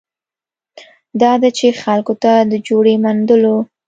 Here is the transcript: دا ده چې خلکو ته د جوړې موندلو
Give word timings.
دا 1.21 1.31
ده 1.41 1.49
چې 1.57 1.67
خلکو 1.83 2.13
ته 2.23 2.31
د 2.51 2.53
جوړې 2.67 2.93
موندلو 3.03 3.57